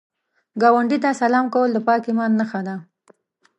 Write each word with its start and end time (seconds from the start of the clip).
ګاونډي 0.61 0.97
ته 1.03 1.09
سلام 1.21 1.45
کول 1.53 1.69
د 1.73 1.79
پاک 1.87 2.01
ایمان 2.09 2.31
نښه 2.39 2.61
ده 2.67 2.75